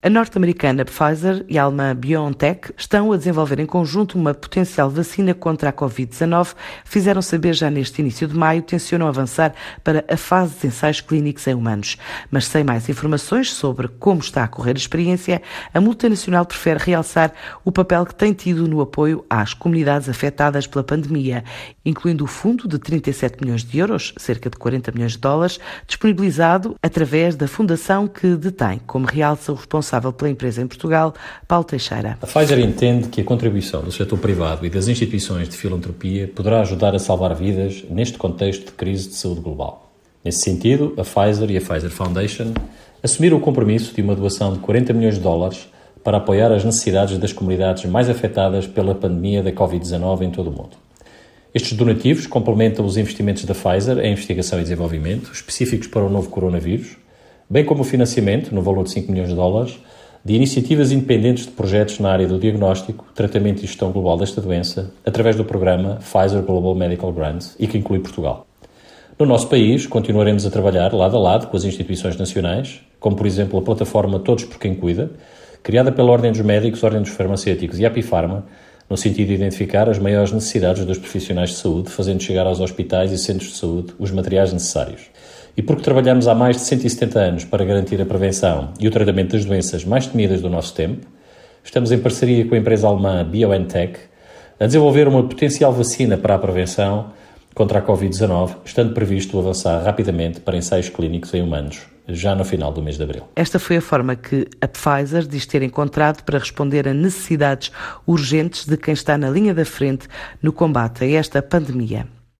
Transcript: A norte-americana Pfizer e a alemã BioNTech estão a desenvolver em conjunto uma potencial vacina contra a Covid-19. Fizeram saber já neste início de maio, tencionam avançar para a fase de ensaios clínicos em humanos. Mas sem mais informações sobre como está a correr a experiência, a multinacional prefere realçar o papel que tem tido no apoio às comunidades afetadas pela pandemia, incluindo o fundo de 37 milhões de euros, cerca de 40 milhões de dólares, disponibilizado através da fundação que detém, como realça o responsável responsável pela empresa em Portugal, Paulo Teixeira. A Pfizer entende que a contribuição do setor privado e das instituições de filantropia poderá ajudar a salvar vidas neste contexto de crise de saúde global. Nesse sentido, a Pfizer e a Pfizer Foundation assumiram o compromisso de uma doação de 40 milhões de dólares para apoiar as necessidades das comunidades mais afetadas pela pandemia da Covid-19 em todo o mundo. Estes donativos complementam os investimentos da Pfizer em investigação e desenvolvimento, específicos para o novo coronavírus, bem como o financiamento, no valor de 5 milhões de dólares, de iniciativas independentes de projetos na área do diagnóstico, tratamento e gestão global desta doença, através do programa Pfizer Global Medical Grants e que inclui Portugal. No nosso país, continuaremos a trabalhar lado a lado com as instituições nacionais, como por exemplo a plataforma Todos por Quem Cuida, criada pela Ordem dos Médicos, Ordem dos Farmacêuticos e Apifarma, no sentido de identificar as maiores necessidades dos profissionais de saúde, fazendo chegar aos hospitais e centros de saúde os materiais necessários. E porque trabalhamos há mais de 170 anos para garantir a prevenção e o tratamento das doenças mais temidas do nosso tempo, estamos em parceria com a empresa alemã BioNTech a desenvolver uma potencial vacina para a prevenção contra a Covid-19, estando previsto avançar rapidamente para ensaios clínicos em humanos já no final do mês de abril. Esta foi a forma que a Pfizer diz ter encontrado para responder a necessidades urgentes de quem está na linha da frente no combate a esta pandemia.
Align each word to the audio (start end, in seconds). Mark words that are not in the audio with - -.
A 0.00 0.08
norte-americana 0.08 0.84
Pfizer 0.84 1.44
e 1.48 1.58
a 1.58 1.64
alemã 1.64 1.92
BioNTech 1.92 2.72
estão 2.76 3.10
a 3.10 3.16
desenvolver 3.16 3.58
em 3.58 3.66
conjunto 3.66 4.16
uma 4.16 4.32
potencial 4.32 4.88
vacina 4.88 5.34
contra 5.34 5.70
a 5.70 5.72
Covid-19. 5.72 6.54
Fizeram 6.84 7.20
saber 7.20 7.52
já 7.52 7.68
neste 7.68 8.00
início 8.00 8.28
de 8.28 8.36
maio, 8.36 8.62
tencionam 8.62 9.08
avançar 9.08 9.52
para 9.82 10.04
a 10.08 10.16
fase 10.16 10.54
de 10.60 10.68
ensaios 10.68 11.00
clínicos 11.00 11.44
em 11.48 11.54
humanos. 11.54 11.96
Mas 12.30 12.46
sem 12.46 12.62
mais 12.62 12.88
informações 12.88 13.52
sobre 13.52 13.88
como 13.88 14.20
está 14.20 14.44
a 14.44 14.48
correr 14.48 14.76
a 14.76 14.78
experiência, 14.78 15.42
a 15.74 15.80
multinacional 15.80 16.46
prefere 16.46 16.78
realçar 16.78 17.32
o 17.64 17.72
papel 17.72 18.06
que 18.06 18.14
tem 18.14 18.32
tido 18.32 18.68
no 18.68 18.80
apoio 18.80 19.24
às 19.28 19.52
comunidades 19.52 20.08
afetadas 20.08 20.64
pela 20.64 20.84
pandemia, 20.84 21.42
incluindo 21.84 22.22
o 22.22 22.28
fundo 22.28 22.68
de 22.68 22.78
37 22.78 23.42
milhões 23.42 23.64
de 23.64 23.76
euros, 23.76 24.14
cerca 24.16 24.48
de 24.48 24.56
40 24.58 24.92
milhões 24.92 25.12
de 25.12 25.18
dólares, 25.18 25.58
disponibilizado 25.88 26.76
através 26.80 27.34
da 27.34 27.48
fundação 27.48 28.06
que 28.06 28.36
detém, 28.36 28.80
como 28.86 29.04
realça 29.04 29.50
o 29.50 29.56
responsável 29.56 29.87
responsável 29.88 30.12
pela 30.12 30.30
empresa 30.30 30.60
em 30.60 30.66
Portugal, 30.66 31.14
Paulo 31.46 31.64
Teixeira. 31.64 32.18
A 32.20 32.26
Pfizer 32.26 32.58
entende 32.58 33.08
que 33.08 33.22
a 33.22 33.24
contribuição 33.24 33.82
do 33.82 33.90
setor 33.90 34.18
privado 34.18 34.66
e 34.66 34.70
das 34.70 34.86
instituições 34.86 35.48
de 35.48 35.56
filantropia 35.56 36.28
poderá 36.28 36.60
ajudar 36.60 36.94
a 36.94 36.98
salvar 36.98 37.34
vidas 37.34 37.84
neste 37.90 38.18
contexto 38.18 38.66
de 38.66 38.72
crise 38.72 39.08
de 39.08 39.14
saúde 39.14 39.40
global. 39.40 39.90
Nesse 40.22 40.42
sentido, 40.42 40.94
a 40.98 41.02
Pfizer 41.02 41.50
e 41.50 41.56
a 41.56 41.60
Pfizer 41.60 41.90
Foundation 41.90 42.52
assumiram 43.02 43.38
o 43.38 43.40
compromisso 43.40 43.94
de 43.94 44.02
uma 44.02 44.14
doação 44.14 44.52
de 44.52 44.58
40 44.58 44.92
milhões 44.92 45.14
de 45.14 45.20
dólares 45.20 45.68
para 46.04 46.18
apoiar 46.18 46.52
as 46.52 46.64
necessidades 46.64 47.16
das 47.18 47.32
comunidades 47.32 47.84
mais 47.86 48.10
afetadas 48.10 48.66
pela 48.66 48.94
pandemia 48.94 49.42
da 49.42 49.52
Covid-19 49.52 50.22
em 50.22 50.30
todo 50.30 50.50
o 50.50 50.52
mundo. 50.52 50.76
Estes 51.54 51.72
donativos 51.72 52.26
complementam 52.26 52.84
os 52.84 52.96
investimentos 52.96 53.44
da 53.44 53.54
Pfizer 53.54 53.98
em 53.98 54.12
investigação 54.12 54.60
e 54.60 54.62
desenvolvimento, 54.62 55.32
específicos 55.32 55.86
para 55.86 56.04
o 56.04 56.10
novo 56.10 56.28
coronavírus, 56.28 56.96
bem 57.48 57.64
como 57.64 57.82
o 57.82 57.84
financiamento, 57.84 58.54
no 58.54 58.62
valor 58.62 58.84
de 58.84 58.90
5 58.90 59.10
milhões 59.10 59.28
de 59.28 59.34
dólares, 59.34 59.78
de 60.24 60.34
iniciativas 60.34 60.92
independentes 60.92 61.46
de 61.46 61.52
projetos 61.52 61.98
na 62.00 62.10
área 62.10 62.26
do 62.26 62.38
diagnóstico, 62.38 63.06
tratamento 63.14 63.58
e 63.58 63.66
gestão 63.66 63.90
global 63.90 64.16
desta 64.18 64.40
doença, 64.40 64.92
através 65.06 65.36
do 65.36 65.44
programa 65.44 65.96
Pfizer 65.96 66.42
Global 66.42 66.74
Medical 66.74 67.12
Grants 67.12 67.56
e 67.58 67.66
que 67.66 67.78
inclui 67.78 68.00
Portugal. 68.00 68.46
No 69.18 69.26
nosso 69.26 69.48
país, 69.48 69.86
continuaremos 69.86 70.46
a 70.46 70.50
trabalhar 70.50 70.92
lado 70.92 71.16
a 71.16 71.20
lado 71.20 71.46
com 71.48 71.56
as 71.56 71.64
instituições 71.64 72.16
nacionais, 72.16 72.80
como 73.00 73.16
por 73.16 73.26
exemplo 73.26 73.58
a 73.58 73.62
plataforma 73.62 74.18
Todos 74.18 74.44
por 74.44 74.58
Quem 74.58 74.74
Cuida, 74.74 75.10
criada 75.62 75.90
pela 75.90 76.10
Ordem 76.10 76.30
dos 76.30 76.40
Médicos, 76.40 76.82
Ordem 76.82 77.00
dos 77.00 77.10
Farmacêuticos 77.10 77.78
e 77.78 77.86
Apifarma, 77.86 78.46
no 78.88 78.96
sentido 78.96 79.28
de 79.28 79.34
identificar 79.34 79.88
as 79.88 79.98
maiores 79.98 80.32
necessidades 80.32 80.84
dos 80.84 80.98
profissionais 80.98 81.50
de 81.50 81.56
saúde, 81.56 81.90
fazendo 81.90 82.22
chegar 82.22 82.46
aos 82.46 82.60
hospitais 82.60 83.12
e 83.12 83.18
centros 83.18 83.50
de 83.50 83.56
saúde 83.56 83.94
os 83.98 84.10
materiais 84.10 84.52
necessários. 84.52 85.02
E 85.56 85.62
porque 85.62 85.82
trabalhamos 85.82 86.26
há 86.28 86.34
mais 86.34 86.56
de 86.56 86.62
170 86.62 87.18
anos 87.18 87.44
para 87.44 87.64
garantir 87.64 88.00
a 88.00 88.06
prevenção 88.06 88.72
e 88.78 88.88
o 88.88 88.90
tratamento 88.90 89.32
das 89.32 89.44
doenças 89.44 89.84
mais 89.84 90.06
temidas 90.06 90.40
do 90.40 90.48
nosso 90.48 90.72
tempo, 90.72 91.06
estamos 91.62 91.92
em 91.92 91.98
parceria 91.98 92.46
com 92.46 92.54
a 92.54 92.58
empresa 92.58 92.86
alemã 92.86 93.24
BioNTech 93.28 93.98
a 94.58 94.66
desenvolver 94.66 95.06
uma 95.06 95.22
potencial 95.22 95.72
vacina 95.72 96.16
para 96.16 96.34
a 96.34 96.38
prevenção 96.38 97.10
contra 97.54 97.80
a 97.80 97.82
Covid-19, 97.82 98.56
estando 98.64 98.94
previsto 98.94 99.38
avançar 99.38 99.82
rapidamente 99.82 100.40
para 100.40 100.56
ensaios 100.56 100.88
clínicos 100.88 101.34
em 101.34 101.42
humanos 101.42 101.97
já 102.08 102.34
no 102.34 102.44
final 102.44 102.72
do 102.72 102.82
mês 102.82 102.96
de 102.96 103.02
abril. 103.02 103.28
Esta 103.36 103.58
foi 103.58 103.76
a 103.76 103.82
forma 103.82 104.16
que 104.16 104.48
a 104.60 104.66
Pfizer 104.66 105.26
diz 105.26 105.46
ter 105.46 105.62
encontrado 105.62 106.22
para 106.24 106.38
responder 106.38 106.88
a 106.88 106.94
necessidades 106.94 107.70
urgentes 108.06 108.66
de 108.66 108.76
quem 108.76 108.94
está 108.94 109.18
na 109.18 109.28
linha 109.28 109.54
da 109.54 109.64
frente 109.64 110.08
no 110.42 110.52
combate 110.52 111.04
a 111.04 111.10
esta 111.10 111.42
pandemia. 111.42 112.06